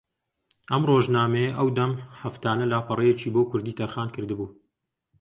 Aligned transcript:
ئەم 0.71 0.81
ڕۆژنامەیە 0.89 1.55
ئەودەم 1.59 1.91
ھەفتانە 2.21 2.65
لاپەڕەیەکی 2.71 3.33
بۆ 3.35 3.41
کوردی 3.49 3.77
تەرخان 3.79 4.07
کردبوو 4.15 4.47